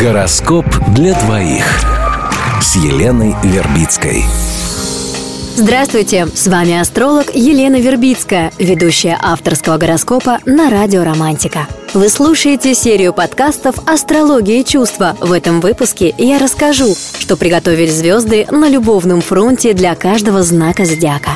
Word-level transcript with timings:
Гороскоп 0.00 0.64
для 0.94 1.12
двоих 1.22 1.64
с 2.62 2.76
Еленой 2.76 3.34
Вербицкой. 3.42 4.22
Здравствуйте, 5.56 6.28
с 6.32 6.46
вами 6.46 6.78
астролог 6.78 7.34
Елена 7.34 7.80
Вербицкая, 7.80 8.52
ведущая 8.60 9.18
авторского 9.20 9.76
гороскопа 9.76 10.38
на 10.44 10.70
радио 10.70 11.02
«Романтика». 11.02 11.66
Вы 11.94 12.10
слушаете 12.10 12.74
серию 12.74 13.12
подкастов 13.12 13.74
«Астрология 13.88 14.60
и 14.60 14.64
чувства». 14.64 15.16
В 15.20 15.32
этом 15.32 15.60
выпуске 15.60 16.14
я 16.16 16.38
расскажу, 16.38 16.94
что 17.18 17.36
приготовили 17.36 17.90
звезды 17.90 18.46
на 18.52 18.68
любовном 18.68 19.20
фронте 19.20 19.72
для 19.72 19.96
каждого 19.96 20.44
знака 20.44 20.84
зодиака. 20.84 21.32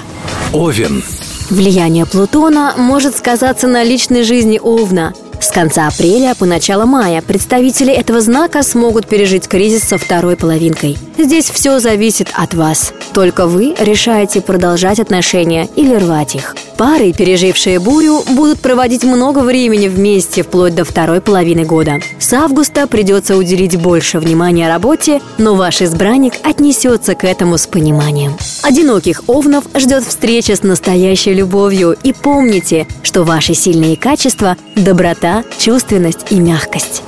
Овен. 0.53 1.03
Влияние 1.51 2.07
Плутона 2.07 2.75
может 2.77 3.17
сказаться 3.17 3.67
на 3.67 3.83
личной 3.83 4.23
жизни 4.23 4.61
Овна. 4.63 5.15
С 5.43 5.51
конца 5.51 5.89
апреля 5.89 6.37
по 6.37 6.47
начало 6.47 6.87
мая 6.87 7.21
представители 7.21 7.93
этого 7.93 8.21
знака 8.21 8.63
смогут 8.63 9.09
пережить 9.09 9.49
кризис 9.49 9.83
со 9.83 9.99
второй 9.99 10.37
половинкой. 10.37 10.97
Здесь 11.19 11.51
все 11.51 11.81
зависит 11.81 12.29
от 12.33 12.55
вас. 12.55 12.95
Только 13.13 13.49
вы 13.49 13.75
решаете 13.81 14.41
продолжать 14.41 15.01
отношения 15.01 15.69
или 15.75 15.97
рвать 15.97 16.37
их. 16.37 16.55
Пары, 16.77 17.13
пережившие 17.13 17.79
бурю, 17.79 18.23
будут 18.31 18.61
проводить 18.61 19.05
много 19.05 19.41
времени 19.41 19.89
вместе 19.89 20.43
вплоть 20.43 20.75
до 20.75 20.85
второй 20.85 21.21
половины 21.21 21.65
года. 21.65 22.01
С 22.19 22.33
августа 22.33 22.87
придется 22.87 23.37
уделить 23.37 23.77
больше 23.77 24.19
внимания 24.19 24.69
работе, 24.69 25.21
но 25.39 25.55
ваш 25.55 25.83
избранник 25.83 26.35
отнесется 26.43 27.15
к 27.15 27.25
этому 27.25 27.59
с 27.59 27.67
пониманием. 27.67 28.37
Одиноких 28.63 29.23
овнов 29.29 29.65
ждет 29.77 30.05
встреча 30.05 30.57
с 30.57 30.63
настоящей 30.63 31.35
любовью. 31.35 31.97
И 32.03 32.13
помните, 32.13 32.87
что 33.03 33.25
ваши 33.25 33.55
сильные 33.55 33.97
качества– 33.97 34.57
доброта, 34.77 35.45
чувственность 35.59 36.27
и 36.31 36.37
мягкость. 36.37 37.03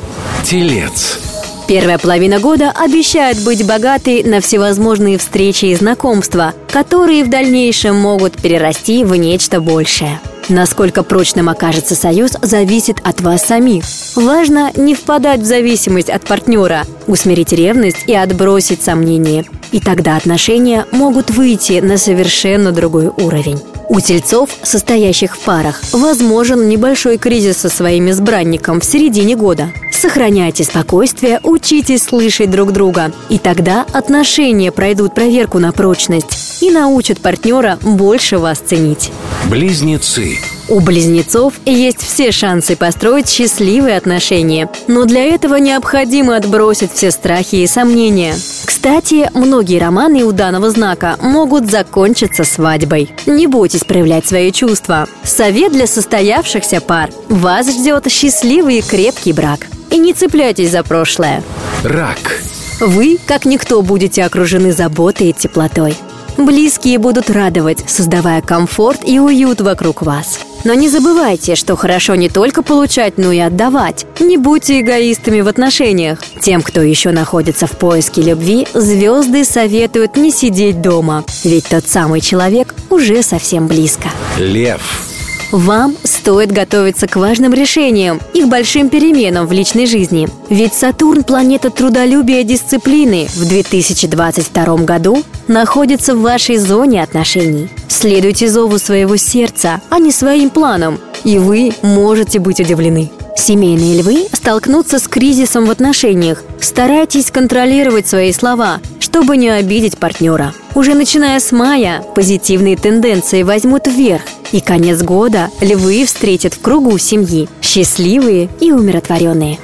Телец. 0.45 1.34
Первая 1.67 1.97
половина 1.97 2.41
года 2.41 2.71
обещает 2.71 3.43
быть 3.43 3.67
богатой 3.67 4.23
на 4.23 4.43
всевозможные 4.43 5.17
встречи 5.17 5.67
и 5.67 5.75
знакомства, 5.75 6.53
которые 6.71 7.25
в 7.25 7.31
дальнейшем 7.31 7.97
могут 7.97 8.35
перерасти 8.35 9.03
в 9.03 9.15
нечто 9.17 9.63
большее. 9.63 10.21
Насколько 10.51 11.03
прочным 11.03 11.49
окажется 11.49 11.95
союз, 11.95 12.33
зависит 12.43 12.99
от 13.03 13.23
вас 13.23 13.47
самих. 13.47 13.85
Важно 14.15 14.73
не 14.77 14.95
впадать 14.95 15.41
в 15.41 15.47
зависимость 15.47 16.11
от 16.11 16.23
партнера, 16.25 16.83
усмирить 17.07 17.53
ревность 17.53 18.05
и 18.07 18.15
отбросить 18.15 18.83
сомнения. 18.83 19.47
И 19.73 19.81
тогда 19.81 20.17
отношения 20.17 20.85
могут 20.93 21.31
выйти 21.31 21.81
на 21.81 21.97
совершенно 21.97 22.73
другой 22.73 23.07
уровень. 23.07 23.59
У 23.89 24.01
тельцов, 24.01 24.51
состоящих 24.63 25.37
в 25.37 25.41
парах, 25.41 25.83
возможен 25.93 26.69
небольшой 26.69 27.19
кризис 27.19 27.59
со 27.59 27.69
своим 27.69 28.11
избранником 28.11 28.81
в 28.81 28.85
середине 28.85 29.37
года. 29.37 29.73
Сохраняйте 29.93 30.65
спокойствие, 30.65 31.41
учитесь 31.43 32.05
слышать 32.05 32.51
друг 32.51 32.73
друга. 32.73 33.13
И 33.29 33.39
тогда 33.39 33.87
отношения 33.93 34.73
пройдут 34.73 35.15
проверку 35.15 35.59
на 35.59 35.73
прочность 35.73 36.63
и 36.63 36.71
научат 36.71 37.21
партнера 37.21 37.79
больше 37.83 38.39
вас 38.39 38.59
ценить. 38.59 39.11
Близнецы. 39.51 40.39
У 40.69 40.81
близнецов 40.81 41.55
есть 41.67 42.01
все 42.01 42.33
шансы 42.33 42.75
построить 42.75 43.29
счастливые 43.29 43.99
отношения, 43.99 44.71
но 44.87 45.05
для 45.05 45.23
этого 45.25 45.57
необходимо 45.57 46.37
отбросить 46.37 46.93
все 46.93 47.11
страхи 47.11 47.57
и 47.57 47.67
сомнения. 47.67 48.35
Кстати, 48.65 49.31
многие 49.35 49.79
романы 49.79 50.25
у 50.25 50.33
данного 50.33 50.71
знака 50.71 51.17
могут 51.21 51.71
закончиться 51.71 52.45
свадьбой. 52.45 53.11
Не 53.27 53.47
бойтесь 53.47 53.85
проявлять 53.85 54.27
свои 54.27 54.53
чувства. 54.53 55.07
Совет 55.23 55.73
для 55.73 55.87
состоявшихся 55.87 56.81
пар. 56.81 57.11
Вас 57.29 57.71
ждет 57.71 58.11
счастливый 58.11 58.79
и 58.79 58.83
крепкий 58.83 59.33
брак. 59.33 59.67
И 59.91 59.99
не 59.99 60.13
цепляйтесь 60.13 60.71
за 60.71 60.83
прошлое. 60.83 61.43
Рак. 61.83 62.41
Вы, 62.81 63.19
как 63.27 63.45
никто, 63.45 63.83
будете 63.83 64.25
окружены 64.25 64.73
заботой 64.73 65.31
и 65.31 65.33
теплотой. 65.33 65.97
Близкие 66.37 66.99
будут 66.99 67.31
радовать, 67.31 67.89
создавая 67.89 68.43
комфорт 68.43 69.01
и 69.07 69.21
уют 69.21 69.61
вокруг 69.61 70.03
вас. 70.03 70.41
Но 70.65 70.75
не 70.75 70.89
забывайте, 70.89 71.55
что 71.55 71.77
хорошо 71.77 72.15
не 72.15 72.29
только 72.29 72.63
получать, 72.63 73.19
но 73.19 73.33
и 73.33 73.39
отдавать. 73.39 74.07
Не 74.19 74.39
будьте 74.39 74.81
эгоистами 74.81 75.41
в 75.43 75.49
отношениях. 75.49 76.19
Тем, 76.41 76.63
кто 76.63 76.81
еще 76.81 77.11
находится 77.11 77.67
в 77.67 77.73
поиске 77.73 78.23
любви, 78.23 78.67
звезды 78.73 79.45
советуют 79.45 80.17
не 80.17 80.31
сидеть 80.31 80.81
дома. 80.81 81.25
Ведь 81.45 81.69
тот 81.69 81.87
самый 81.87 82.21
человек 82.21 82.75
уже 82.91 83.23
совсем 83.23 83.67
близко. 83.67 84.09
Лев. 84.39 85.14
Вам 85.55 85.97
стоит 86.03 86.51
готовиться 86.51 87.07
к 87.07 87.15
важным 87.15 87.55
решениям 87.55 88.21
и 88.33 88.43
к 88.43 88.49
большим 88.49 88.89
переменам 88.89 89.47
в 89.47 89.53
личной 89.53 89.87
жизни. 89.87 90.29
Ведь 90.51 90.75
Сатурн, 90.75 91.23
планета 91.23 91.71
трудолюбия 91.71 92.43
дисциплины, 92.43 93.29
в 93.29 93.49
2022 93.49 94.77
году 94.79 95.23
находится 95.47 96.17
в 96.17 96.23
вашей 96.23 96.57
зоне 96.57 97.05
отношений. 97.05 97.69
Следуйте 97.87 98.49
зову 98.49 98.79
своего 98.79 99.17
сердца, 99.17 99.81
а 99.91 100.01
не 100.01 100.11
своим 100.11 100.51
планам, 100.51 100.99
и 101.23 101.39
вы 101.39 101.73
можете 101.83 102.41
быть 102.41 102.59
удивлены. 102.59 103.13
Семейные 103.37 104.01
львы 104.01 104.27
столкнутся 104.33 104.99
с 104.99 105.07
кризисом 105.07 105.67
в 105.67 105.71
отношениях. 105.71 106.43
Старайтесь 106.61 107.31
контролировать 107.31 108.09
свои 108.09 108.33
слова, 108.33 108.81
чтобы 108.99 109.37
не 109.37 109.51
обидеть 109.51 109.99
партнера. 109.99 110.53
Уже 110.75 110.95
начиная 110.95 111.39
с 111.39 111.53
мая 111.53 112.03
позитивные 112.17 112.77
тенденции 112.77 113.45
возьмут 113.45 113.87
вверх, 113.87 114.23
и 114.55 114.61
конец 114.61 115.03
года 115.03 115.51
львы 115.61 116.05
встретят 116.07 116.55
в 116.55 116.61
кругу 116.61 116.97
семьи, 116.97 117.49
счастливые 117.61 118.49
и 118.61 118.71
умиротворенные. 118.71 119.59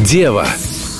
Дева. 0.00 0.44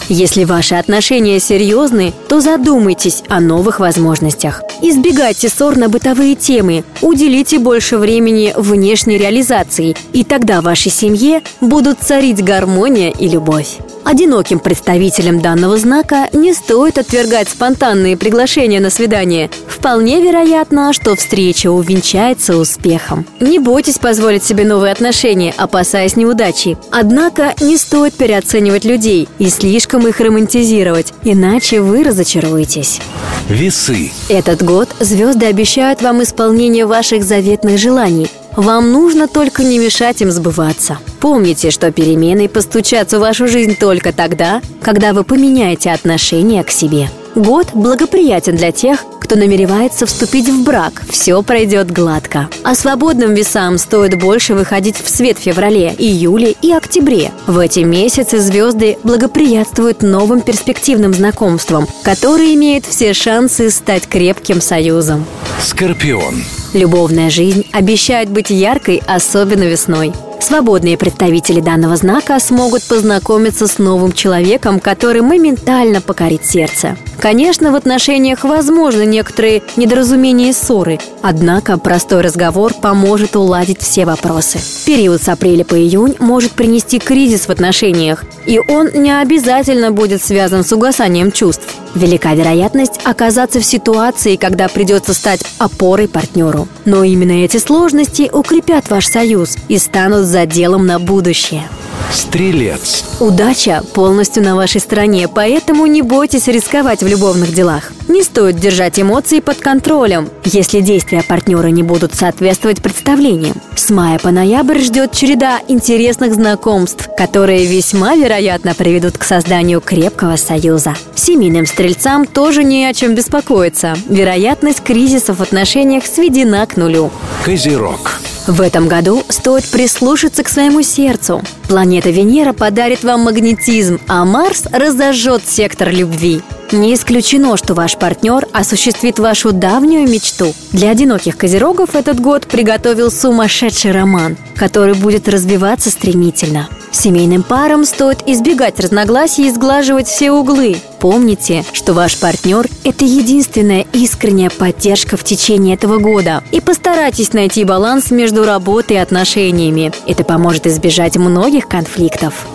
Если 0.08 0.44
ваши 0.44 0.74
отношения 0.74 1.40
серьезны, 1.40 2.12
то 2.28 2.40
задумайтесь 2.40 3.22
о 3.28 3.40
новых 3.40 3.80
возможностях. 3.80 4.62
Избегайте 4.82 5.48
ссор 5.48 5.76
на 5.76 5.88
бытовые 5.88 6.34
темы, 6.34 6.84
уделите 7.00 7.58
больше 7.58 7.96
времени 7.96 8.52
внешней 8.54 9.16
реализации, 9.16 9.96
и 10.12 10.24
тогда 10.24 10.60
в 10.60 10.64
вашей 10.64 10.90
семье 10.90 11.42
будут 11.60 12.00
царить 12.00 12.44
гармония 12.44 13.10
и 13.10 13.28
любовь. 13.28 13.78
Одиноким 14.04 14.58
представителям 14.58 15.40
данного 15.40 15.78
знака 15.78 16.28
не 16.34 16.52
стоит 16.52 16.98
отвергать 16.98 17.48
спонтанные 17.48 18.18
приглашения 18.18 18.78
на 18.78 18.90
свидание. 18.90 19.50
Вполне 19.66 20.20
вероятно, 20.20 20.92
что 20.92 21.16
встреча 21.16 21.70
увенчается 21.70 22.58
успехом. 22.58 23.26
Не 23.40 23.58
бойтесь 23.58 23.98
позволить 23.98 24.44
себе 24.44 24.64
новые 24.64 24.92
отношения, 24.92 25.54
опасаясь 25.56 26.16
неудачи. 26.16 26.76
Однако 26.90 27.54
не 27.60 27.78
стоит 27.78 28.12
переоценивать 28.12 28.84
людей 28.84 29.26
и 29.38 29.48
слишком 29.48 29.93
их 30.06 30.20
романтизировать, 30.20 31.12
иначе 31.22 31.80
вы 31.80 32.04
разочаруетесь. 32.04 33.00
Весы. 33.48 34.10
Этот 34.28 34.62
год 34.62 34.88
звезды 35.00 35.46
обещают 35.46 36.02
вам 36.02 36.22
исполнение 36.22 36.86
ваших 36.86 37.24
заветных 37.24 37.78
желаний. 37.78 38.28
Вам 38.56 38.92
нужно 38.92 39.26
только 39.26 39.64
не 39.64 39.78
мешать 39.78 40.22
им 40.22 40.30
сбываться. 40.30 40.98
Помните, 41.20 41.70
что 41.70 41.90
перемены 41.90 42.48
постучатся 42.48 43.18
в 43.18 43.22
вашу 43.22 43.48
жизнь 43.48 43.76
только 43.76 44.12
тогда, 44.12 44.62
когда 44.80 45.12
вы 45.12 45.24
поменяете 45.24 45.90
отношение 45.90 46.62
к 46.62 46.70
себе. 46.70 47.08
Год 47.34 47.68
благоприятен 47.74 48.54
для 48.56 48.70
тех, 48.70 49.04
кто 49.20 49.34
намеревается 49.34 50.06
вступить 50.06 50.48
в 50.48 50.62
брак. 50.62 51.02
Все 51.08 51.42
пройдет 51.42 51.90
гладко. 51.90 52.48
А 52.62 52.74
свободным 52.76 53.34
весам 53.34 53.78
стоит 53.78 54.20
больше 54.20 54.54
выходить 54.54 54.96
в 54.96 55.08
свет 55.08 55.38
в 55.38 55.42
феврале, 55.42 55.94
июле 55.98 56.54
и 56.62 56.72
октябре. 56.72 57.32
В 57.48 57.58
эти 57.58 57.80
месяцы 57.80 58.38
звезды 58.38 58.98
благоприятствуют 59.02 60.02
новым 60.02 60.42
перспективным 60.42 61.12
знакомствам, 61.12 61.88
которые 62.04 62.54
имеют 62.54 62.86
все 62.86 63.14
шансы 63.14 63.70
стать 63.70 64.06
крепким 64.06 64.60
союзом. 64.60 65.26
Скорпион. 65.60 66.44
Любовная 66.72 67.30
жизнь 67.30 67.66
обещает 67.72 68.28
быть 68.28 68.50
яркой, 68.50 69.02
особенно 69.06 69.62
весной. 69.64 70.12
Свободные 70.40 70.98
представители 70.98 71.60
данного 71.60 71.96
знака 71.96 72.38
смогут 72.38 72.82
познакомиться 72.84 73.66
с 73.66 73.78
новым 73.78 74.12
человеком, 74.12 74.78
который 74.78 75.22
моментально 75.22 76.00
покорит 76.00 76.44
сердце. 76.44 76.96
Конечно, 77.18 77.72
в 77.72 77.74
отношениях 77.74 78.44
возможны 78.44 79.06
некоторые 79.06 79.62
недоразумения 79.76 80.50
и 80.50 80.52
ссоры, 80.52 80.98
однако 81.22 81.78
простой 81.78 82.20
разговор 82.20 82.74
поможет 82.74 83.36
уладить 83.36 83.80
все 83.80 84.04
вопросы. 84.04 84.58
Период 84.84 85.22
с 85.22 85.28
апреля 85.28 85.64
по 85.64 85.74
июнь 85.74 86.16
может 86.18 86.52
принести 86.52 86.98
кризис 86.98 87.46
в 87.46 87.50
отношениях, 87.50 88.24
и 88.44 88.58
он 88.58 88.90
не 88.94 89.10
обязательно 89.10 89.90
будет 89.90 90.22
связан 90.22 90.64
с 90.64 90.72
угасанием 90.72 91.32
чувств. 91.32 91.64
Велика 91.94 92.34
вероятность 92.34 93.00
оказаться 93.04 93.60
в 93.60 93.64
ситуации, 93.64 94.36
когда 94.36 94.68
придется 94.68 95.14
стать 95.14 95.44
опорой 95.58 96.08
партнеру. 96.08 96.68
Но 96.84 97.04
именно 97.04 97.44
эти 97.44 97.58
сложности 97.58 98.28
укрепят 98.32 98.90
ваш 98.90 99.06
союз 99.06 99.56
и 99.68 99.78
станут 99.78 100.24
заделом 100.24 100.86
на 100.86 100.98
будущее. 100.98 101.68
Стрелец. 102.14 103.04
Удача 103.18 103.82
полностью 103.92 104.44
на 104.44 104.54
вашей 104.54 104.80
стороне, 104.80 105.26
поэтому 105.26 105.84
не 105.86 106.00
бойтесь 106.00 106.46
рисковать 106.46 107.02
в 107.02 107.06
любовных 107.08 107.52
делах. 107.52 107.90
Не 108.06 108.22
стоит 108.22 108.56
держать 108.56 109.00
эмоции 109.00 109.40
под 109.40 109.58
контролем, 109.58 110.30
если 110.44 110.80
действия 110.80 111.24
партнера 111.24 111.66
не 111.68 111.82
будут 111.82 112.14
соответствовать 112.14 112.80
представлениям. 112.80 113.60
С 113.74 113.90
мая 113.90 114.20
по 114.20 114.30
ноябрь 114.30 114.78
ждет 114.78 115.10
череда 115.10 115.58
интересных 115.66 116.34
знакомств, 116.34 117.08
которые 117.16 117.66
весьма 117.66 118.14
вероятно 118.14 118.74
приведут 118.74 119.18
к 119.18 119.24
созданию 119.24 119.80
крепкого 119.80 120.36
союза. 120.36 120.94
Семейным 121.16 121.66
стрельцам 121.66 122.26
тоже 122.26 122.62
не 122.62 122.86
о 122.86 122.94
чем 122.94 123.16
беспокоиться. 123.16 123.96
Вероятность 124.08 124.84
кризисов 124.84 125.38
в 125.38 125.42
отношениях 125.42 126.06
сведена 126.06 126.64
к 126.66 126.76
нулю. 126.76 127.10
Козерог. 127.44 128.20
В 128.46 128.60
этом 128.60 128.88
году 128.88 129.22
стоит 129.30 129.64
прислушаться 129.64 130.42
к 130.42 130.48
своему 130.48 130.82
сердцу. 130.82 131.42
Планета 131.66 132.10
Венера 132.10 132.52
подарит 132.52 133.02
вам 133.02 133.22
магнетизм, 133.22 133.98
а 134.06 134.24
Марс 134.26 134.64
разожжет 134.70 135.48
сектор 135.48 135.90
любви. 135.90 136.42
Не 136.70 136.94
исключено, 136.94 137.56
что 137.56 137.72
ваш 137.72 137.96
партнер 137.96 138.46
осуществит 138.52 139.18
вашу 139.18 139.52
давнюю 139.52 140.08
мечту. 140.08 140.54
Для 140.72 140.90
одиноких 140.90 141.38
козерогов 141.38 141.94
этот 141.94 142.20
год 142.20 142.46
приготовил 142.46 143.10
сумасшедший 143.10 143.92
роман, 143.92 144.36
который 144.56 144.94
будет 144.94 145.26
развиваться 145.26 145.90
стремительно. 145.90 146.68
Семейным 147.04 147.42
парам 147.42 147.84
стоит 147.84 148.26
избегать 148.26 148.80
разногласий 148.80 149.48
и 149.48 149.50
сглаживать 149.50 150.08
все 150.08 150.32
углы. 150.32 150.78
Помните, 151.00 151.62
что 151.74 151.92
ваш 151.92 152.18
партнер– 152.18 152.66
это 152.82 153.04
единственная 153.04 153.84
искренняя 153.92 154.48
поддержка 154.48 155.18
в 155.18 155.22
течение 155.22 155.74
этого 155.74 155.98
года. 155.98 156.42
И 156.50 156.62
постарайтесь 156.62 157.34
найти 157.34 157.64
баланс 157.64 158.10
между 158.10 158.46
работой 158.46 158.96
и 158.96 159.00
отношениями. 159.00 159.92
Это 160.06 160.24
поможет 160.24 160.66
избежать 160.66 161.18
многих 161.18 161.68
конфликтов. 161.68 162.46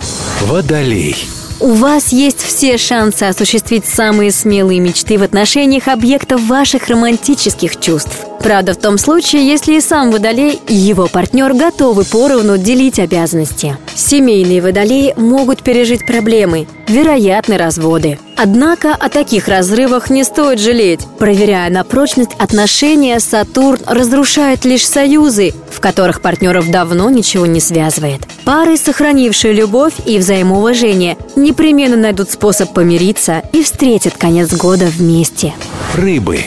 Водолей. 0.42 1.14
У 1.60 1.72
вас 1.72 2.08
есть 2.08 2.42
все 2.42 2.78
шансы 2.78 3.24
осуществить 3.24 3.84
самые 3.84 4.30
смелые 4.30 4.80
мечты 4.80 5.18
в 5.18 5.22
отношениях 5.22 5.88
объектов 5.88 6.40
ваших 6.46 6.88
романтических 6.88 7.78
чувств. 7.78 8.24
Правда 8.42 8.72
в 8.72 8.78
том 8.78 8.96
случае, 8.96 9.46
если 9.46 9.74
и 9.74 9.80
сам 9.82 10.10
водолей, 10.10 10.58
и 10.66 10.74
его 10.74 11.06
партнер 11.06 11.52
готовы 11.52 12.04
поровну 12.04 12.56
делить 12.56 12.98
обязанности. 12.98 13.76
Семейные 13.94 14.62
водолеи 14.62 15.12
могут 15.18 15.62
пережить 15.62 16.06
проблемы, 16.06 16.66
вероятны 16.88 17.58
разводы. 17.58 18.18
Однако 18.38 18.94
о 18.94 19.10
таких 19.10 19.46
разрывах 19.46 20.08
не 20.08 20.24
стоит 20.24 20.58
жалеть. 20.58 21.06
Проверяя 21.18 21.68
на 21.68 21.84
прочность 21.84 22.34
отношения, 22.38 23.20
Сатурн 23.20 23.82
разрушает 23.86 24.64
лишь 24.64 24.88
союзы, 24.88 25.52
в 25.70 25.80
которых 25.80 26.22
партнеров 26.22 26.70
давно 26.70 27.10
ничего 27.10 27.44
не 27.44 27.60
связывает. 27.60 28.22
Пары, 28.50 28.76
сохранившие 28.76 29.52
любовь 29.52 29.92
и 30.06 30.18
взаимоуважение, 30.18 31.16
непременно 31.36 31.96
найдут 31.96 32.32
способ 32.32 32.74
помириться 32.74 33.44
и 33.52 33.62
встретят 33.62 34.16
конец 34.16 34.52
года 34.52 34.86
вместе. 34.86 35.54
Рыбы. 35.94 36.40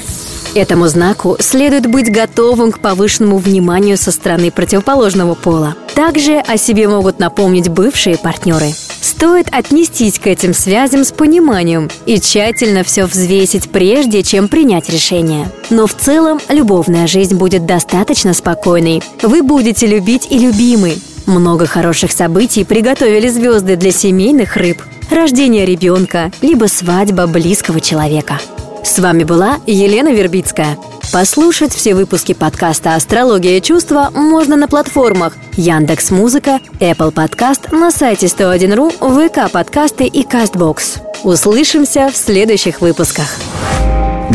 Этому 0.53 0.89
знаку 0.89 1.37
следует 1.39 1.87
быть 1.87 2.11
готовым 2.11 2.73
к 2.73 2.79
повышенному 2.79 3.37
вниманию 3.37 3.95
со 3.95 4.11
стороны 4.11 4.51
противоположного 4.51 5.33
пола. 5.33 5.77
Также 5.95 6.39
о 6.39 6.57
себе 6.57 6.89
могут 6.89 7.19
напомнить 7.19 7.69
бывшие 7.69 8.17
партнеры. 8.17 8.73
Стоит 8.99 9.47
отнестись 9.53 10.19
к 10.19 10.27
этим 10.27 10.53
связям 10.53 11.05
с 11.05 11.13
пониманием 11.13 11.89
и 12.05 12.19
тщательно 12.19 12.83
все 12.83 13.05
взвесить, 13.05 13.69
прежде 13.69 14.23
чем 14.23 14.49
принять 14.49 14.89
решение. 14.89 15.49
Но 15.69 15.87
в 15.87 15.93
целом 15.93 16.41
любовная 16.49 17.07
жизнь 17.07 17.37
будет 17.37 17.65
достаточно 17.65 18.33
спокойной. 18.33 19.01
Вы 19.21 19.41
будете 19.41 19.87
любить 19.87 20.27
и 20.29 20.37
любимы. 20.37 20.97
Много 21.25 21.65
хороших 21.65 22.11
событий 22.11 22.63
приготовили 22.63 23.29
звезды 23.29 23.75
для 23.75 23.91
семейных 23.91 24.57
рыб. 24.57 24.81
Рождение 25.09 25.65
ребенка, 25.65 26.31
либо 26.41 26.65
свадьба 26.65 27.27
близкого 27.27 27.79
человека. 27.79 28.39
С 28.83 28.99
вами 28.99 29.23
была 29.23 29.59
Елена 29.65 30.11
Вербицкая. 30.11 30.77
Послушать 31.13 31.73
все 31.73 31.95
выпуски 31.95 32.33
подкаста 32.33 32.95
«Астрология 32.95 33.61
чувства» 33.61 34.09
можно 34.13 34.57
на 34.57 34.67
платформах 34.67 35.37
Яндекс 35.55 36.11
Музыка, 36.11 36.59
Apple 36.79 37.11
Подкаст, 37.11 37.71
на 37.71 37.91
сайте 37.91 38.25
101.ru, 38.25 38.91
ВК 39.29 39.51
Подкасты 39.51 40.05
и 40.05 40.23
Кастбокс. 40.23 40.97
Услышимся 41.23 42.09
в 42.11 42.17
следующих 42.17 42.81
выпусках. 42.81 43.27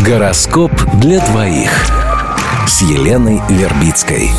Гороскоп 0.07 0.73
для 0.95 1.21
двоих 1.27 1.71
с 2.67 2.81
Еленой 2.83 3.41
Вербицкой. 3.51 4.31